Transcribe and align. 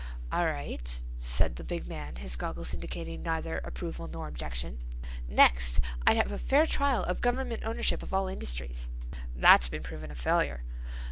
"All 0.31 0.47
right," 0.47 0.99
said 1.19 1.57
the 1.57 1.63
big 1.63 1.87
man, 1.87 2.15
his 2.15 2.35
goggles 2.35 2.73
indicating 2.73 3.21
neither 3.21 3.59
approval 3.59 4.07
nor 4.07 4.27
objection. 4.27 4.79
"Next 5.27 5.79
I'd 6.07 6.17
have 6.17 6.31
a 6.31 6.39
fair 6.39 6.65
trial 6.65 7.03
of 7.03 7.21
government 7.21 7.61
ownership 7.63 8.01
of 8.01 8.11
all 8.11 8.27
industries." 8.27 8.89
"That's 9.35 9.67
been 9.69 9.83
proven 9.83 10.09
a 10.09 10.15
failure." 10.15 10.63